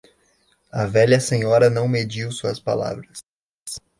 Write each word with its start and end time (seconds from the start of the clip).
A 0.71 0.87
velha 0.87 1.19
senhora 1.19 1.69
não 1.69 1.87
mediu 1.87 2.31
suas 2.31 2.59
palavras. 2.59 3.23